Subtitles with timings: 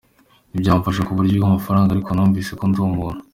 [0.49, 3.21] Ntibyamfashije ku buryo bw’amafaranga ariko numvise ko ndi umuntu.